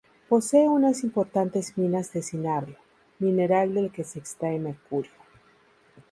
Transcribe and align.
Posee 0.29 0.67
unas 0.67 1.03
importantes 1.03 1.77
minas 1.77 2.11
de 2.11 2.23
cinabrio, 2.23 2.77
mineral 3.19 3.75
del 3.75 3.91
que 3.91 4.03
se 4.03 4.17
extrae 4.17 4.57
mercurio. 4.57 5.11